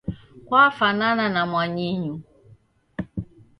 [0.45, 2.15] Kwafanana na mwanyinyu